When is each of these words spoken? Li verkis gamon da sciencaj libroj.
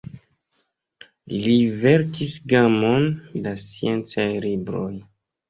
Li 1.33 1.53
verkis 1.83 2.33
gamon 2.55 3.07
da 3.45 3.55
sciencaj 3.67 4.27
libroj. 4.49 4.91